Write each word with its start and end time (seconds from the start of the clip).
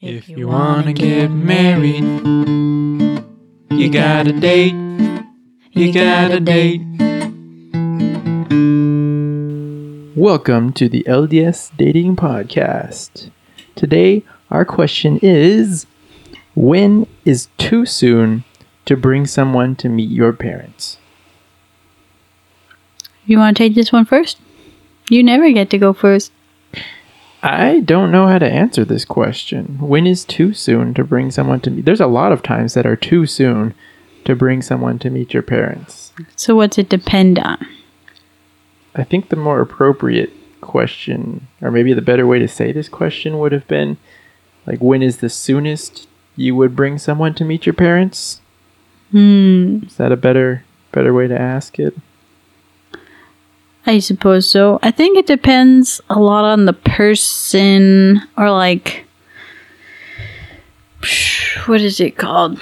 If 0.00 0.28
you 0.28 0.46
wanna 0.46 0.92
get 0.92 1.26
married, 1.28 2.04
you 3.72 3.90
gotta 3.90 4.32
date. 4.32 4.76
You 5.72 5.92
gotta 5.92 6.38
date. 6.38 6.82
Welcome 10.14 10.72
to 10.74 10.88
the 10.88 11.02
LDS 11.02 11.72
Dating 11.76 12.14
Podcast. 12.14 13.32
Today, 13.74 14.22
our 14.52 14.64
question 14.64 15.18
is 15.20 15.86
When 16.54 17.08
is 17.24 17.48
too 17.58 17.84
soon 17.84 18.44
to 18.84 18.96
bring 18.96 19.26
someone 19.26 19.74
to 19.74 19.88
meet 19.88 20.10
your 20.10 20.32
parents? 20.32 20.98
You 23.26 23.38
want 23.38 23.56
to 23.56 23.64
take 23.64 23.74
this 23.74 23.90
one 23.90 24.04
first? 24.04 24.38
You 25.10 25.24
never 25.24 25.50
get 25.50 25.70
to 25.70 25.78
go 25.78 25.92
first. 25.92 26.30
I 27.42 27.80
don't 27.80 28.10
know 28.10 28.26
how 28.26 28.38
to 28.38 28.50
answer 28.50 28.84
this 28.84 29.04
question. 29.04 29.78
When 29.80 30.06
is 30.06 30.24
too 30.24 30.52
soon 30.52 30.92
to 30.94 31.04
bring 31.04 31.30
someone 31.30 31.60
to 31.60 31.70
meet? 31.70 31.84
There's 31.84 32.00
a 32.00 32.06
lot 32.06 32.32
of 32.32 32.42
times 32.42 32.74
that 32.74 32.86
are 32.86 32.96
too 32.96 33.26
soon 33.26 33.74
to 34.24 34.34
bring 34.34 34.60
someone 34.60 34.98
to 35.00 35.10
meet 35.10 35.32
your 35.32 35.42
parents. 35.44 36.12
So, 36.34 36.56
what's 36.56 36.78
it 36.78 36.88
depend 36.88 37.38
on? 37.38 37.64
I 38.94 39.04
think 39.04 39.28
the 39.28 39.36
more 39.36 39.60
appropriate 39.60 40.32
question, 40.60 41.46
or 41.62 41.70
maybe 41.70 41.92
the 41.94 42.02
better 42.02 42.26
way 42.26 42.40
to 42.40 42.48
say 42.48 42.72
this 42.72 42.88
question, 42.88 43.38
would 43.38 43.52
have 43.52 43.68
been 43.68 43.98
like, 44.66 44.80
when 44.80 45.02
is 45.02 45.18
the 45.18 45.28
soonest 45.30 46.08
you 46.34 46.56
would 46.56 46.74
bring 46.74 46.98
someone 46.98 47.34
to 47.34 47.44
meet 47.44 47.66
your 47.66 47.72
parents? 47.74 48.40
Hmm, 49.12 49.84
Is 49.86 49.96
that 49.96 50.12
a 50.12 50.16
better 50.16 50.64
better 50.92 51.14
way 51.14 51.28
to 51.28 51.40
ask 51.40 51.78
it? 51.78 51.94
I 53.88 54.00
suppose 54.00 54.46
so. 54.46 54.78
I 54.82 54.90
think 54.90 55.16
it 55.16 55.26
depends 55.26 56.02
a 56.10 56.20
lot 56.20 56.44
on 56.44 56.66
the 56.66 56.74
person, 56.74 58.20
or 58.36 58.50
like, 58.50 59.06
what 61.64 61.80
is 61.80 61.98
it 61.98 62.18
called? 62.18 62.60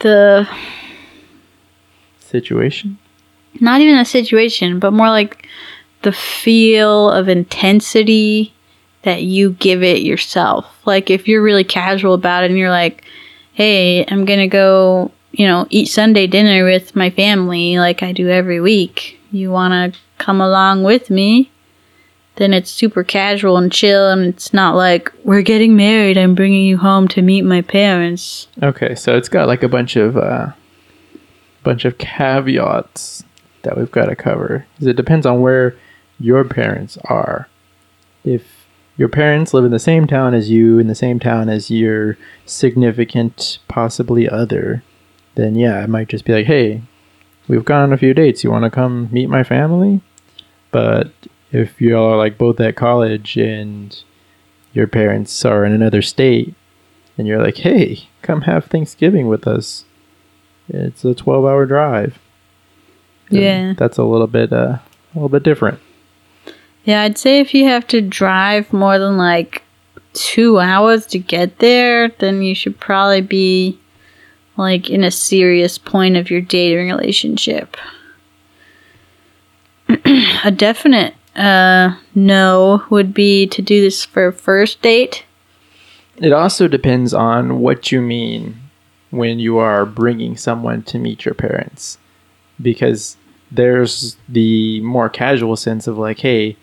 The 0.00 0.48
Situation? 2.18 2.98
not 3.60 3.80
even 3.80 3.96
a 3.96 4.04
situation, 4.04 4.80
but 4.80 4.92
more 4.92 5.08
like 5.08 5.46
the 6.02 6.12
feel 6.12 7.10
of 7.10 7.28
intensity 7.28 8.52
that 9.02 9.22
you 9.22 9.50
give 9.52 9.84
it 9.84 10.02
yourself. 10.02 10.66
Like 10.84 11.10
if 11.10 11.28
you're 11.28 11.42
really 11.42 11.64
casual 11.64 12.14
about 12.14 12.42
it 12.42 12.50
and 12.50 12.58
you're 12.58 12.70
like, 12.70 13.04
"Hey, 13.52 14.04
I'm 14.06 14.24
going 14.24 14.40
to 14.40 14.48
go, 14.48 15.12
you 15.30 15.46
know, 15.46 15.68
eat 15.70 15.86
Sunday 15.86 16.26
dinner 16.26 16.64
with 16.64 16.96
my 16.96 17.10
family 17.10 17.78
like 17.78 18.02
I 18.02 18.10
do 18.12 18.28
every 18.28 18.60
week. 18.60 19.20
You 19.30 19.52
want 19.52 19.94
to 19.94 20.00
come 20.20 20.40
along 20.40 20.84
with 20.84 21.10
me?" 21.10 21.50
Then 22.36 22.54
it's 22.54 22.70
super 22.70 23.02
casual 23.02 23.56
and 23.58 23.72
chill 23.72 24.08
and 24.08 24.24
it's 24.26 24.54
not 24.54 24.76
like, 24.76 25.12
"We're 25.24 25.42
getting 25.42 25.74
married. 25.76 26.16
I'm 26.16 26.34
bringing 26.36 26.64
you 26.64 26.78
home 26.78 27.08
to 27.08 27.20
meet 27.22 27.42
my 27.42 27.60
parents." 27.62 28.46
Okay, 28.62 28.94
so 28.94 29.16
it's 29.16 29.28
got 29.28 29.48
like 29.48 29.62
a 29.64 29.68
bunch 29.68 29.96
of 29.96 30.16
uh 30.16 30.50
bunch 31.64 31.84
of 31.84 31.98
caveats 31.98 33.24
that 33.62 33.76
we've 33.76 33.90
got 33.90 34.06
to 34.06 34.16
cover. 34.16 34.64
'Cause 34.78 34.86
It 34.86 34.96
depends 34.96 35.26
on 35.26 35.40
where 35.42 35.74
your 36.18 36.44
parents 36.44 36.96
are. 37.04 37.48
If 38.24 38.42
your 38.96 39.08
parents 39.08 39.52
live 39.52 39.64
in 39.64 39.70
the 39.70 39.78
same 39.78 40.06
town 40.06 40.32
as 40.34 40.50
you, 40.50 40.78
in 40.78 40.86
the 40.86 40.94
same 40.94 41.18
town 41.18 41.48
as 41.48 41.70
your 41.70 42.16
significant, 42.46 43.58
possibly 43.68 44.28
other, 44.28 44.82
then 45.34 45.54
yeah, 45.54 45.82
it 45.82 45.88
might 45.90 46.08
just 46.08 46.24
be 46.24 46.32
like, 46.32 46.46
hey, 46.46 46.82
we've 47.48 47.64
gone 47.64 47.82
on 47.82 47.92
a 47.92 47.96
few 47.98 48.14
dates. 48.14 48.44
You 48.44 48.50
want 48.50 48.64
to 48.64 48.70
come 48.70 49.08
meet 49.10 49.28
my 49.28 49.42
family? 49.42 50.00
But 50.70 51.12
if 51.52 51.80
y'all 51.80 52.12
are 52.12 52.16
like 52.16 52.38
both 52.38 52.60
at 52.60 52.76
college 52.76 53.36
and 53.36 54.02
your 54.72 54.86
parents 54.86 55.44
are 55.44 55.64
in 55.64 55.72
another 55.72 56.02
state, 56.02 56.54
and 57.18 57.28
you're 57.28 57.42
like, 57.42 57.58
hey, 57.58 58.08
come 58.22 58.42
have 58.42 58.64
Thanksgiving 58.64 59.28
with 59.28 59.46
us. 59.46 59.84
It's 60.68 61.04
a 61.04 61.14
12 61.14 61.44
hour 61.44 61.66
drive. 61.66 62.18
then 63.28 63.42
Yeah. 63.42 63.74
That's 63.76 63.98
a 63.98 64.04
little 64.04 64.26
bit, 64.26 64.52
uh, 64.52 64.78
a 64.78 64.82
little 65.14 65.28
bit 65.28 65.42
different. 65.42 65.80
Yeah, 66.84 67.02
I'd 67.02 67.18
say 67.18 67.40
if 67.40 67.52
you 67.52 67.66
have 67.66 67.86
to 67.88 68.00
drive 68.00 68.72
more 68.72 68.98
than 68.98 69.18
like 69.18 69.62
two 70.12 70.58
hours 70.58 71.06
to 71.06 71.18
get 71.18 71.58
there, 71.58 72.08
then 72.08 72.42
you 72.42 72.54
should 72.54 72.80
probably 72.80 73.20
be 73.20 73.78
like 74.56 74.88
in 74.88 75.04
a 75.04 75.10
serious 75.10 75.78
point 75.78 76.16
of 76.16 76.30
your 76.30 76.40
dating 76.40 76.88
relationship. 76.88 77.76
a 80.44 80.50
definite 80.50 81.14
uh, 81.36 81.96
no 82.14 82.84
would 82.90 83.14
be 83.14 83.46
to 83.48 83.62
do 83.62 83.80
this 83.80 84.04
for 84.04 84.28
a 84.28 84.32
first 84.32 84.82
date. 84.82 85.24
It 86.16 86.32
also 86.32 86.68
depends 86.68 87.14
on 87.14 87.60
what 87.60 87.90
you 87.90 88.00
mean 88.00 88.60
when 89.10 89.38
you 89.38 89.58
are 89.58 89.86
bringing 89.86 90.36
someone 90.36 90.82
to 90.84 90.98
meet 90.98 91.24
your 91.24 91.34
parents. 91.34 91.98
Because 92.60 93.16
there's 93.50 94.16
the 94.28 94.80
more 94.82 95.08
casual 95.08 95.56
sense 95.56 95.86
of 95.86 95.98
like, 95.98 96.18
hey, 96.18 96.56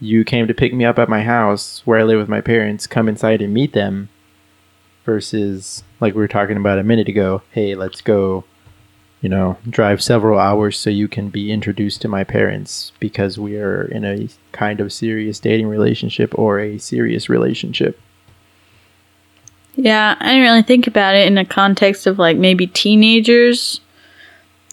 you 0.00 0.24
came 0.24 0.46
to 0.46 0.54
pick 0.54 0.74
me 0.74 0.84
up 0.84 0.98
at 0.98 1.08
my 1.08 1.22
house 1.22 1.82
where 1.84 1.98
I 1.98 2.02
live 2.02 2.18
with 2.18 2.28
my 2.28 2.40
parents, 2.40 2.86
come 2.86 3.08
inside 3.08 3.42
and 3.42 3.54
meet 3.54 3.72
them. 3.72 4.08
Versus, 5.04 5.82
like 6.00 6.14
we 6.14 6.20
were 6.20 6.28
talking 6.28 6.58
about 6.58 6.78
a 6.78 6.82
minute 6.82 7.08
ago, 7.08 7.40
hey, 7.52 7.74
let's 7.74 8.02
go, 8.02 8.44
you 9.20 9.28
know, 9.28 9.56
drive 9.68 10.02
several 10.02 10.38
hours 10.38 10.78
so 10.78 10.90
you 10.90 11.08
can 11.08 11.28
be 11.28 11.50
introduced 11.50 12.00
to 12.02 12.08
my 12.08 12.24
parents 12.24 12.92
because 13.00 13.38
we 13.38 13.56
are 13.56 13.84
in 13.84 14.04
a 14.04 14.28
kind 14.52 14.80
of 14.80 14.92
serious 14.92 15.40
dating 15.40 15.66
relationship 15.66 16.36
or 16.38 16.60
a 16.60 16.78
serious 16.78 17.28
relationship. 17.28 17.98
Yeah, 19.74 20.16
I 20.18 20.28
didn't 20.28 20.42
really 20.42 20.62
think 20.62 20.86
about 20.86 21.14
it 21.14 21.26
in 21.26 21.34
the 21.34 21.44
context 21.44 22.06
of 22.06 22.18
like 22.18 22.36
maybe 22.36 22.66
teenagers 22.66 23.80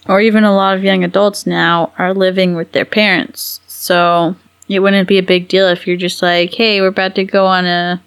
or 0.08 0.22
even 0.22 0.44
a 0.44 0.56
lot 0.56 0.78
of 0.78 0.84
young 0.84 1.04
adults 1.04 1.48
now 1.48 1.92
are 1.98 2.14
living 2.14 2.56
with 2.56 2.72
their 2.72 2.86
parents. 2.86 3.60
So 3.68 4.36
it 4.68 4.80
wouldn't 4.80 5.08
be 5.08 5.18
a 5.18 5.24
big 5.24 5.48
deal 5.48 5.68
if 5.68 5.86
you're 5.88 5.98
just 5.98 6.22
like, 6.22 6.54
hey, 6.54 6.82
we're 6.82 6.88
about 6.88 7.16
to 7.16 7.24
go 7.24 7.46
on 7.46 7.66
a. 7.66 8.02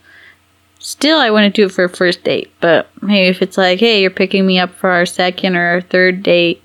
Still, 0.79 1.19
I 1.19 1.31
wouldn't 1.31 1.55
do 1.55 1.67
it 1.67 1.73
for 1.73 1.85
a 1.85 1.89
first 1.89 2.23
date, 2.25 2.53
but 2.61 2.89
hey, 3.07 3.29
if 3.29 3.43
it's 3.43 3.59
like, 3.59 3.81
hey, 3.81 4.01
you're 4.01 4.11
picking 4.11 4.47
me 4.47 4.59
up 4.59 4.71
for 4.71 4.91
our 4.91 5.07
second 5.07 5.57
or 5.57 5.63
our 5.63 5.81
third 5.81 6.23
date, 6.23 6.63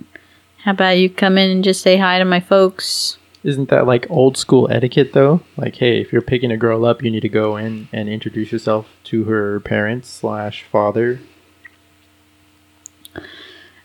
how 0.57 0.71
about 0.71 0.97
you 0.97 1.09
come 1.09 1.37
in 1.37 1.49
and 1.49 1.63
just 1.63 1.81
say 1.81 1.97
hi 1.97 2.19
to 2.19 2.25
my 2.25 2.39
folks? 2.39 3.17
Isn't 3.43 3.69
that 3.69 3.85
like 3.85 4.09
old 4.09 4.37
school 4.37 4.71
etiquette 4.71 5.13
though? 5.13 5.41
Like, 5.57 5.75
hey, 5.75 5.99
if 5.99 6.13
you're 6.13 6.21
picking 6.21 6.51
a 6.51 6.57
girl 6.57 6.85
up, 6.85 7.03
you 7.03 7.11
need 7.11 7.21
to 7.21 7.29
go 7.29 7.57
in 7.57 7.89
and 7.91 8.07
introduce 8.07 8.51
yourself 8.51 8.87
to 9.05 9.25
her 9.25 9.59
parents 9.59 10.09
slash 10.09 10.63
father. 10.63 11.19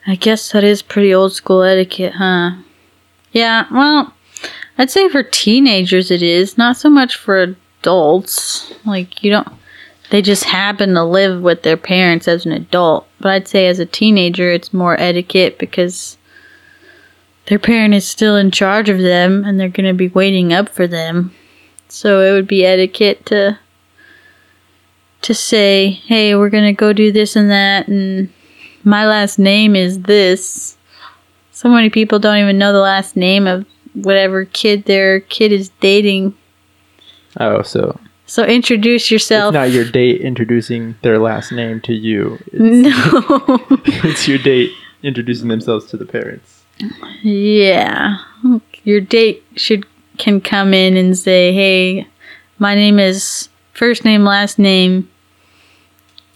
I 0.06 0.14
guess 0.14 0.52
that 0.52 0.62
is 0.62 0.80
pretty 0.80 1.12
old 1.12 1.32
school 1.32 1.62
etiquette, 1.62 2.14
huh? 2.14 2.52
Yeah, 3.32 3.66
well, 3.72 4.14
I'd 4.78 4.90
say 4.90 5.08
for 5.08 5.22
teenagers 5.22 6.10
it 6.10 6.22
is, 6.22 6.56
not 6.56 6.76
so 6.76 6.88
much 6.88 7.16
for 7.16 7.56
adults. 7.82 8.72
Like, 8.86 9.22
you 9.22 9.32
don't, 9.32 9.48
they 10.10 10.22
just 10.22 10.44
happen 10.44 10.94
to 10.94 11.04
live 11.04 11.42
with 11.42 11.62
their 11.62 11.76
parents 11.76 12.28
as 12.28 12.46
an 12.46 12.52
adult. 12.52 13.06
But 13.20 13.30
I'd 13.30 13.48
say 13.48 13.66
as 13.66 13.78
a 13.78 13.86
teenager 13.86 14.50
it's 14.50 14.72
more 14.72 14.98
etiquette 14.98 15.58
because 15.58 16.16
their 17.46 17.58
parent 17.58 17.94
is 17.94 18.06
still 18.06 18.36
in 18.36 18.50
charge 18.50 18.88
of 18.88 18.98
them 18.98 19.44
and 19.44 19.58
they're 19.58 19.68
going 19.68 19.86
to 19.86 19.94
be 19.94 20.08
waiting 20.08 20.52
up 20.52 20.68
for 20.68 20.86
them. 20.86 21.32
So 21.88 22.20
it 22.20 22.32
would 22.32 22.48
be 22.48 22.64
etiquette 22.64 23.26
to 23.26 23.58
to 25.20 25.34
say, 25.34 25.90
"Hey, 25.90 26.34
we're 26.34 26.50
going 26.50 26.64
to 26.64 26.78
go 26.78 26.92
do 26.92 27.10
this 27.10 27.34
and 27.34 27.50
that 27.50 27.88
and 27.88 28.32
my 28.84 29.06
last 29.06 29.38
name 29.38 29.74
is 29.74 30.02
this. 30.02 30.76
So 31.52 31.68
many 31.68 31.90
people 31.90 32.18
don't 32.18 32.38
even 32.38 32.58
know 32.58 32.72
the 32.72 32.78
last 32.78 33.16
name 33.16 33.46
of 33.46 33.66
whatever 33.94 34.44
kid 34.44 34.84
their 34.84 35.20
kid 35.20 35.52
is 35.52 35.70
dating. 35.80 36.34
Oh, 37.38 37.62
so 37.62 37.98
So 38.28 38.44
introduce 38.44 39.10
yourself. 39.10 39.54
it's 39.54 39.54
not 39.54 39.70
your 39.70 39.90
date 39.90 40.20
introducing 40.20 40.96
their 41.00 41.18
last 41.18 41.50
name 41.50 41.80
to 41.80 41.94
you. 41.94 42.38
It's, 42.52 42.60
no. 42.60 43.58
it's 44.04 44.28
your 44.28 44.36
date 44.36 44.70
introducing 45.02 45.48
themselves 45.48 45.86
to 45.86 45.96
the 45.96 46.04
parents. 46.04 46.62
yeah. 47.22 48.18
Your 48.84 49.00
date 49.00 49.42
should 49.56 49.86
can 50.18 50.42
come 50.42 50.74
in 50.74 50.98
and 50.98 51.16
say, 51.16 51.54
"Hey, 51.54 52.06
my 52.58 52.74
name 52.74 52.98
is 52.98 53.48
first 53.72 54.04
name 54.04 54.24
last 54.24 54.58
name. 54.58 55.08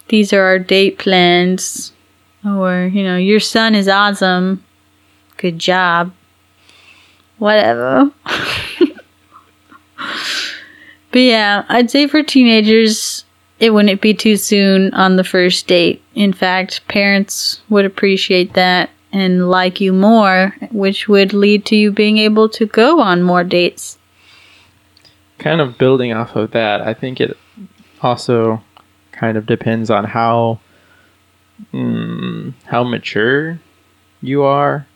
These 0.09 0.33
are 0.33 0.43
our 0.43 0.59
date 0.59 0.99
plans." 0.99 1.93
Or, 2.45 2.91
you 2.93 3.05
know, 3.05 3.19
your 3.19 3.39
son 3.39 3.75
is 3.75 3.87
awesome. 3.87 4.65
Good 5.37 5.59
job. 5.59 6.13
Whatever. 7.37 8.11
but 11.13 11.21
yeah, 11.21 11.65
I'd 11.69 11.91
say 11.91 12.07
for 12.07 12.23
teenagers, 12.23 13.25
it 13.61 13.71
wouldn't 13.71 14.01
be 14.01 14.15
too 14.15 14.37
soon 14.37 14.93
on 14.95 15.17
the 15.17 15.25
first 15.25 15.67
date. 15.67 16.03
In 16.15 16.33
fact, 16.33 16.87
parents 16.89 17.61
would 17.69 17.85
appreciate 17.85 18.55
that 18.55 18.91
and 19.13 19.51
like 19.51 19.81
you 19.81 19.93
more, 19.93 20.55
which 20.71 21.07
would 21.07 21.33
lead 21.33 21.65
to 21.67 21.77
you 21.77 21.93
being 21.93 22.19
able 22.19 22.49
to 22.49 22.67
go 22.67 23.01
on 23.01 23.23
more 23.23 23.45
dates. 23.45 23.99
Kind 25.39 25.61
of 25.61 25.79
building 25.79 26.13
off 26.13 26.35
of 26.35 26.51
that, 26.53 26.81
I 26.81 26.95
think 26.95 27.21
it 27.21 27.37
also 28.01 28.63
kind 29.13 29.37
of 29.37 29.47
depends 29.47 29.91
on 29.91 30.05
how 30.05 30.59
mm, 31.73 32.53
how 32.65 32.85
mature 32.85 33.61
you 34.21 34.43
are. 34.43 34.87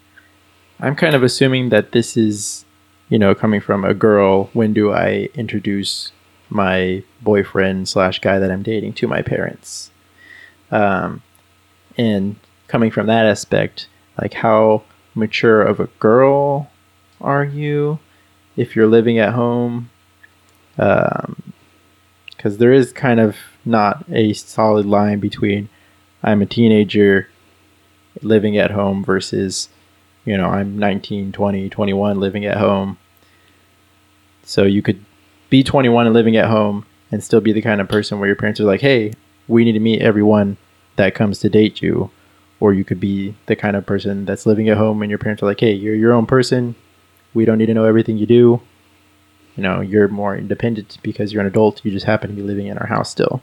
I'm 0.81 0.97
kind 0.97 1.15
of 1.15 1.23
assuming 1.23 1.71
that 1.71 1.93
this 1.93 2.17
is, 2.17 2.66
you 3.08 3.19
know, 3.19 3.35
coming 3.35 3.61
from 3.61 3.85
a 3.85 3.94
girl. 3.94 4.50
When 4.53 4.73
do 4.73 4.93
I 4.93 5.29
introduce 5.35 6.12
my 6.49 7.03
boyfriend 7.23 7.88
slash 7.88 8.19
guy 8.19 8.38
that 8.38 8.50
I'm 8.50 8.62
dating 8.62 8.94
to 8.94 9.08
my 9.08 9.23
parents? 9.23 9.91
Um, 10.70 11.23
and 11.97 12.37
coming 12.69 12.91
from 12.91 13.06
that 13.06 13.26
aspect, 13.26 13.88
like 14.20 14.35
how 14.35 14.82
mature 15.14 15.62
of 15.62 15.81
a 15.81 15.87
girl 15.99 16.70
are 17.20 17.44
you 17.44 17.99
if 18.56 18.76
you're 18.76 18.87
living 18.87 19.19
at 19.19 19.35
home? 19.35 19.91
Because 20.76 21.25
um, 22.44 22.56
there 22.59 22.73
is 22.73 22.93
kind 22.93 23.20
of 23.20 23.37
not 23.64 24.05
a 24.11 24.32
solid 24.35 24.87
line 24.87 25.20
between 25.20 25.69
I'm 26.23 26.43
a 26.43 26.47
teenager 26.47 27.29
living 28.23 28.59
at 28.59 28.70
home 28.70 29.05
versus, 29.05 29.69
you 30.26 30.37
know, 30.37 30.49
I'm 30.49 30.78
19, 30.78 31.32
20, 31.32 31.70
21 31.70 32.20
living 32.20 32.44
at 32.44 32.58
home. 32.58 32.99
So 34.43 34.64
you 34.64 34.82
could 34.82 35.02
be 35.49 35.62
21 35.62 36.06
and 36.06 36.14
living 36.14 36.37
at 36.37 36.50
home 36.50 36.84
and 37.11 37.25
still 37.25 37.40
be 37.40 37.52
the 37.52 37.62
kind 37.62 37.81
of 37.81 37.88
person 37.88 38.19
where 38.19 38.26
your 38.26 38.37
parents 38.37 38.61
are 38.61 38.64
like, 38.64 38.81
hey, 38.81 39.12
we 39.49 39.64
need 39.64 39.73
to 39.73 39.81
meet 39.81 40.02
everyone 40.02 40.58
that 40.96 41.14
comes 41.14 41.38
to 41.38 41.49
date 41.49 41.81
you 41.81 42.11
or 42.58 42.75
you 42.75 42.84
could 42.84 42.99
be 42.99 43.34
the 43.46 43.55
kind 43.55 43.76
of 43.76 43.87
person 43.87 44.25
that's 44.25 44.46
living 44.46 44.69
at 44.69 44.76
home 44.76 45.00
and 45.00 45.11
your 45.11 45.19
parents 45.19 45.43
are 45.43 45.46
like, 45.46 45.61
hey, 45.61 45.73
you're 45.73 45.94
your 45.94 46.12
own 46.12 46.26
person. 46.26 46.75
We 47.32 47.44
don't 47.44 47.58
need 47.58 47.67
to 47.67 47.75
know 47.75 47.84
everything 47.84 48.19
you 48.19 48.26
do. 48.26 48.61
You 49.56 49.62
know, 49.62 49.81
you're 49.81 50.08
more 50.08 50.37
independent 50.37 50.99
because 51.02 51.32
you're 51.32 51.40
an 51.40 51.46
adult. 51.46 51.84
You 51.84 51.90
just 51.93 52.06
happen 52.06 52.31
to 52.31 52.37
be 52.37 52.43
living 52.43 52.67
in 52.67 52.78
our 52.78 52.87
house 52.87 53.11
still. 53.11 53.43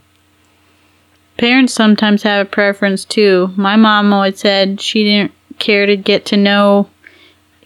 Parents 1.38 1.74
sometimes 1.74 2.24
have 2.24 2.46
a 2.46 2.50
preference 2.50 3.06
too. 3.06 3.52
My 3.56 3.76
mom 3.76 4.14
always 4.14 4.40
said 4.40 4.82
she 4.82 5.04
didn't 5.04 5.32
care 5.64 5.86
to 5.86 5.96
get 5.96 6.26
to 6.28 6.38
know 6.38 6.90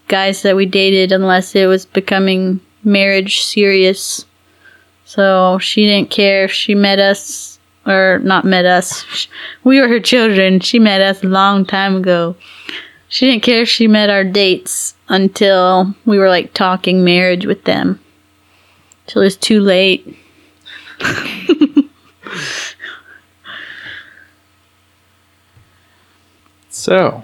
guys 0.08 0.44
that 0.44 0.56
we 0.56 0.66
dated 0.66 1.12
unless 1.12 1.56
it 1.56 1.66
was 1.66 1.86
becoming 1.86 2.62
marriage 2.84 3.42
serious. 3.42 4.26
So 5.06 5.58
she 5.60 5.86
didn't 5.86 6.10
care 6.10 6.46
if 6.46 6.52
she 6.52 6.76
met 6.76 7.00
us 7.00 7.60
or 7.86 8.20
not 8.24 8.46
met 8.46 8.66
us. 8.66 9.28
We 9.64 9.82
were 9.82 9.88
her 9.88 10.00
children. 10.00 10.60
She 10.62 10.80
met 10.80 11.02
us 11.02 11.24
a 11.24 11.28
long 11.28 11.66
time 11.66 11.98
ago. 11.98 12.36
She 13.10 13.26
didn't 13.26 13.44
care 13.44 13.64
if 13.64 13.70
she 13.70 13.88
met 13.88 14.10
our 14.10 14.24
dates 14.24 14.96
until 15.10 15.94
we 16.06 16.18
were 16.18 16.30
like 16.30 16.54
talking 16.54 17.04
marriage 17.04 17.46
with 17.46 17.64
them. 17.66 18.00
Till 19.08 19.24
it's 19.24 19.36
too 19.36 19.60
late. 19.60 20.18
so, 26.70 27.24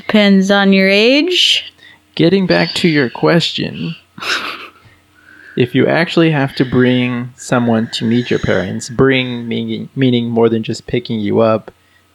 depends 0.00 0.50
on 0.50 0.72
your 0.72 0.88
age. 0.88 1.72
Getting 2.14 2.46
back 2.46 2.70
to 2.76 2.88
your 2.88 3.10
question, 3.10 3.94
if 5.56 5.74
you 5.74 5.86
actually 5.86 6.30
have 6.30 6.54
to 6.56 6.64
bring 6.64 7.32
someone 7.36 7.90
to 7.92 8.04
meet 8.04 8.30
your 8.30 8.38
parents, 8.38 8.88
bring 8.88 9.46
meaning, 9.46 9.88
meaning 9.94 10.30
more 10.30 10.48
than 10.48 10.62
just 10.62 10.86
picking 10.86 11.20
you 11.20 11.40
up, 11.40 11.70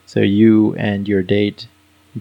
so 0.06 0.20
you 0.20 0.76
and 0.76 1.08
your 1.08 1.22
date 1.22 1.68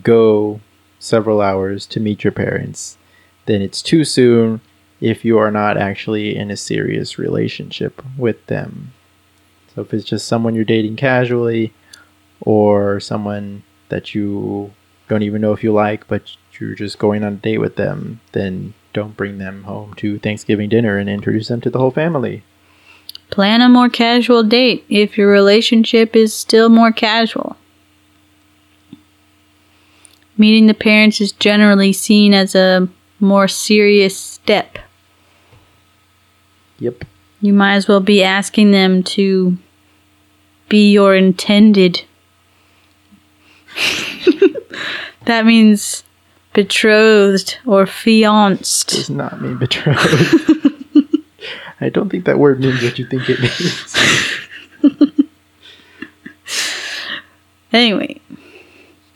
go 0.03 0.61
several 0.99 1.41
hours 1.41 1.87
to 1.87 2.01
meet 2.01 2.25
your 2.25 2.33
parents, 2.33 2.99
then 3.47 3.63
it's 3.63 3.83
too 3.83 4.05
soon 4.05 4.61
if 5.01 5.25
you 5.25 5.39
are 5.39 5.51
not 5.51 5.77
actually 5.77 6.37
in 6.37 6.51
a 6.51 6.57
serious 6.57 7.19
relationship 7.19 8.03
with 8.19 8.45
them. 8.47 8.93
So 9.75 9.83
if 9.83 9.93
it's 9.95 10.05
just 10.05 10.29
someone 10.29 10.55
you're 10.55 10.65
dating 10.65 10.97
casually 10.97 11.73
or 12.41 13.01
someone 13.01 13.63
that 13.89 14.15
you 14.15 14.73
don't 15.09 15.23
even 15.23 15.41
know 15.41 15.53
if 15.53 15.63
you 15.63 15.73
like, 15.73 16.07
but 16.09 16.37
you're 16.59 16.75
just 16.75 16.99
going 16.99 17.25
on 17.25 17.35
a 17.35 17.37
date 17.37 17.59
with 17.59 17.77
them, 17.77 18.21
then 18.33 18.75
don't 18.93 19.17
bring 19.17 19.39
them 19.39 19.65
home 19.65 19.95
to 19.95 20.19
Thanksgiving 20.19 20.69
dinner 20.69 20.99
and 20.99 21.09
introduce 21.09 21.49
them 21.49 21.61
to 21.63 21.71
the 21.71 21.79
whole 21.79 21.91
family. 21.91 22.43
Plan 23.31 23.61
a 23.61 23.69
more 23.69 23.89
casual 23.89 24.43
date 24.43 24.85
if 24.89 25.19
your 25.19 25.29
relationship 25.29 26.15
is 26.15 26.33
still 26.33 26.69
more 26.69 26.93
casual. 26.93 27.57
Meeting 30.37 30.67
the 30.67 30.75
parents 30.75 31.21
is 31.21 31.33
generally 31.33 31.93
seen 31.93 32.35
as 32.35 32.55
a 32.55 32.89
more 33.21 33.49
serious 33.49 34.17
step. 34.17 34.79
Yep. 36.79 37.05
You 37.41 37.53
might 37.53 37.75
as 37.75 37.89
well 37.89 38.01
be 38.01 38.23
asking 38.23 38.71
them 38.73 39.03
to 39.03 39.57
be 40.69 40.93
your 40.93 41.15
intended. 41.15 42.05
That 45.27 45.47
means 45.47 46.05
betrothed 46.53 47.59
or 47.67 47.87
fianced. 47.87 48.89
Does 48.89 49.11
not 49.11 49.41
mean 49.41 49.59
betrothed. 49.59 50.55
I 51.81 51.89
don't 51.89 52.09
think 52.09 52.25
that 52.25 52.39
word 52.39 52.61
means 52.61 52.83
what 52.83 52.99
you 52.99 53.07
think 53.07 53.25
it 53.29 53.41
means. 53.41 55.29
anyway, 57.73 58.21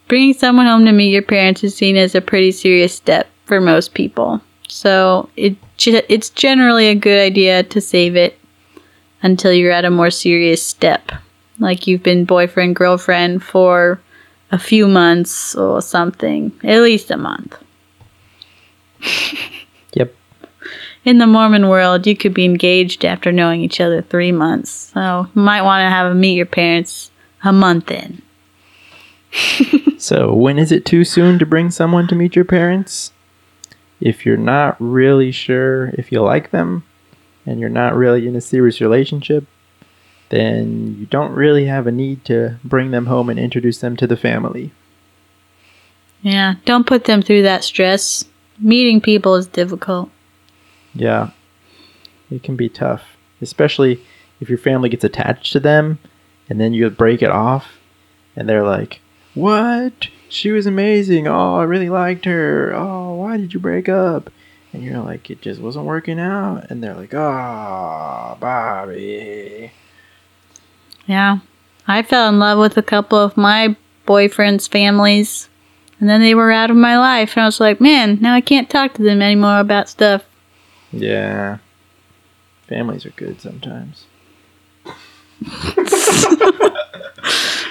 bringing 0.08 0.34
someone 0.34 0.66
home 0.66 0.84
to 0.84 0.92
meet 0.92 1.10
your 1.10 1.22
parents 1.22 1.64
is 1.64 1.74
seen 1.74 1.96
as 1.96 2.14
a 2.14 2.20
pretty 2.20 2.52
serious 2.52 2.94
step 2.94 3.28
for 3.44 3.60
most 3.60 3.94
people. 3.94 4.42
So 4.68 5.30
it 5.36 5.56
it's 5.78 6.30
generally 6.30 6.88
a 6.88 6.94
good 6.94 7.18
idea 7.18 7.62
to 7.62 7.80
save 7.80 8.16
it 8.16 8.38
until 9.22 9.52
you're 9.52 9.72
at 9.72 9.84
a 9.84 9.90
more 9.90 10.10
serious 10.10 10.62
step, 10.62 11.12
like 11.58 11.86
you've 11.86 12.02
been 12.02 12.24
boyfriend 12.24 12.76
girlfriend 12.76 13.42
for 13.42 14.00
a 14.50 14.58
few 14.58 14.88
months 14.88 15.54
or 15.54 15.82
something, 15.82 16.52
at 16.62 16.80
least 16.80 17.10
a 17.10 17.16
month. 17.16 17.56
yep. 19.92 20.14
In 21.04 21.18
the 21.18 21.26
Mormon 21.26 21.68
world, 21.68 22.06
you 22.06 22.16
could 22.16 22.34
be 22.34 22.44
engaged 22.44 23.04
after 23.04 23.32
knowing 23.32 23.60
each 23.60 23.80
other 23.80 24.02
three 24.02 24.32
months. 24.32 24.90
So 24.94 25.28
you 25.34 25.42
might 25.42 25.62
want 25.62 25.82
to 25.82 25.90
have 25.90 26.10
a 26.10 26.14
meet 26.14 26.34
your 26.34 26.46
parents 26.46 27.10
a 27.42 27.52
month 27.52 27.90
in. 27.90 28.22
so 29.98 30.34
when 30.34 30.58
is 30.58 30.72
it 30.72 30.84
too 30.84 31.04
soon 31.04 31.38
to 31.38 31.46
bring 31.46 31.70
someone 31.70 32.08
to 32.08 32.14
meet 32.14 32.36
your 32.36 32.44
parents? 32.44 33.12
If 34.00 34.24
you're 34.24 34.36
not 34.36 34.76
really 34.78 35.32
sure 35.32 35.88
if 35.94 36.12
you 36.12 36.22
like 36.22 36.50
them 36.50 36.84
and 37.44 37.58
you're 37.58 37.68
not 37.68 37.96
really 37.96 38.26
in 38.26 38.36
a 38.36 38.40
serious 38.40 38.80
relationship, 38.80 39.44
then 40.30 40.96
you 40.98 41.06
don't 41.06 41.32
really 41.32 41.66
have 41.66 41.86
a 41.86 41.92
need 41.92 42.24
to 42.26 42.58
bring 42.64 42.90
them 42.90 43.06
home 43.06 43.30
and 43.30 43.38
introduce 43.38 43.78
them 43.78 43.96
to 43.96 44.06
the 44.06 44.16
family. 44.16 44.72
Yeah, 46.22 46.54
don't 46.64 46.86
put 46.86 47.04
them 47.04 47.22
through 47.22 47.42
that 47.42 47.64
stress. 47.64 48.24
Meeting 48.58 49.00
people 49.00 49.36
is 49.36 49.46
difficult. 49.46 50.10
Yeah, 50.94 51.30
it 52.30 52.42
can 52.42 52.56
be 52.56 52.68
tough, 52.68 53.16
especially 53.40 54.02
if 54.40 54.48
your 54.48 54.58
family 54.58 54.88
gets 54.88 55.04
attached 55.04 55.52
to 55.52 55.60
them 55.60 55.98
and 56.48 56.60
then 56.60 56.72
you 56.74 56.88
break 56.90 57.22
it 57.22 57.30
off 57.30 57.78
and 58.34 58.48
they're 58.48 58.64
like, 58.64 59.00
What? 59.34 60.08
She 60.28 60.50
was 60.50 60.66
amazing. 60.66 61.26
Oh, 61.26 61.56
I 61.56 61.62
really 61.62 61.88
liked 61.88 62.24
her. 62.24 62.72
Oh, 62.74 63.14
why 63.14 63.36
did 63.36 63.54
you 63.54 63.60
break 63.60 63.88
up? 63.88 64.30
And 64.72 64.82
you're 64.82 65.00
like, 65.00 65.30
It 65.30 65.40
just 65.40 65.60
wasn't 65.60 65.86
working 65.86 66.18
out. 66.18 66.70
And 66.70 66.82
they're 66.82 66.94
like, 66.94 67.14
Oh, 67.14 68.36
Bobby. 68.40 69.70
Yeah. 71.08 71.38
I 71.88 72.02
fell 72.02 72.28
in 72.28 72.38
love 72.38 72.58
with 72.58 72.76
a 72.76 72.82
couple 72.82 73.18
of 73.18 73.36
my 73.36 73.74
boyfriend's 74.06 74.68
families. 74.68 75.48
And 75.98 76.08
then 76.08 76.20
they 76.20 76.34
were 76.34 76.52
out 76.52 76.70
of 76.70 76.76
my 76.76 76.96
life. 76.98 77.34
And 77.34 77.42
I 77.42 77.46
was 77.46 77.58
like, 77.58 77.80
man, 77.80 78.18
now 78.20 78.34
I 78.34 78.40
can't 78.40 78.70
talk 78.70 78.94
to 78.94 79.02
them 79.02 79.20
anymore 79.20 79.58
about 79.58 79.88
stuff. 79.88 80.24
Yeah. 80.92 81.58
Families 82.68 83.04
are 83.06 83.10
good 83.10 83.40
sometimes. 83.40 84.04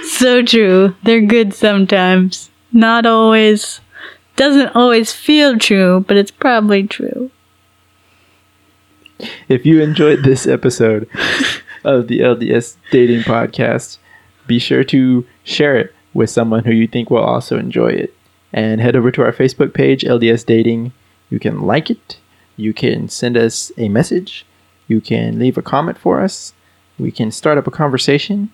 so 0.03 0.41
true. 0.43 0.95
They're 1.03 1.21
good 1.21 1.53
sometimes. 1.53 2.49
Not 2.73 3.05
always. 3.05 3.79
Doesn't 4.35 4.75
always 4.75 5.13
feel 5.13 5.57
true, 5.57 6.03
but 6.07 6.17
it's 6.17 6.31
probably 6.31 6.83
true. 6.87 7.31
If 9.47 9.65
you 9.65 9.81
enjoyed 9.81 10.23
this 10.23 10.45
episode, 10.45 11.07
of 11.87 12.07
the 12.07 12.19
LDS 12.19 12.75
Dating 12.91 13.21
Podcast. 13.21 13.97
Be 14.45 14.59
sure 14.59 14.83
to 14.83 15.25
share 15.43 15.77
it 15.77 15.95
with 16.13 16.29
someone 16.29 16.65
who 16.65 16.71
you 16.71 16.85
think 16.85 17.09
will 17.09 17.23
also 17.23 17.57
enjoy 17.57 17.87
it. 17.87 18.13
And 18.51 18.81
head 18.81 18.95
over 18.95 19.09
to 19.11 19.23
our 19.23 19.31
Facebook 19.31 19.73
page, 19.73 20.03
LDS 20.03 20.45
Dating. 20.45 20.91
You 21.29 21.39
can 21.39 21.61
like 21.61 21.89
it. 21.89 22.17
You 22.57 22.73
can 22.73 23.07
send 23.07 23.37
us 23.37 23.71
a 23.77 23.87
message. 23.87 24.45
You 24.87 24.99
can 24.99 25.39
leave 25.39 25.57
a 25.57 25.61
comment 25.61 25.97
for 25.97 26.21
us. 26.21 26.53
We 26.99 27.11
can 27.11 27.31
start 27.31 27.57
up 27.57 27.67
a 27.67 27.71
conversation. 27.71 28.51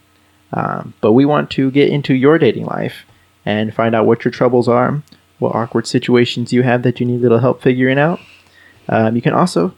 Um, 0.51 0.93
but 1.01 1.13
we 1.13 1.25
want 1.25 1.49
to 1.51 1.71
get 1.71 1.89
into 1.89 2.13
your 2.13 2.37
dating 2.37 2.65
life 2.65 3.05
and 3.45 3.73
find 3.73 3.95
out 3.95 4.05
what 4.05 4.23
your 4.23 4.31
troubles 4.31 4.67
are, 4.67 5.01
what 5.39 5.55
awkward 5.55 5.87
situations 5.87 6.53
you 6.53 6.61
have 6.61 6.83
that 6.83 6.99
you 6.99 7.05
need 7.07 7.19
a 7.19 7.23
little 7.23 7.39
help 7.39 7.61
figuring 7.61 7.97
out. 7.97 8.19
Um, 8.87 9.15
you 9.15 9.21
can 9.21 9.33
also 9.33 9.73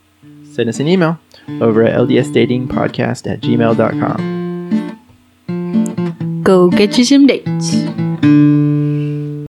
send 0.55 0.69
us 0.69 0.79
an 0.79 0.87
email 0.87 1.19
over 1.61 1.83
at 1.83 1.99
ldsdatingpodcast 1.99 3.31
at 3.31 3.41
gmail.com. 3.41 4.35
Go 6.43 6.69
get 6.69 6.97
you 6.97 7.05
some 7.05 7.27
dates. 7.27 7.75